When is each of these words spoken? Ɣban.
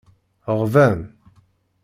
Ɣban. 0.59 0.99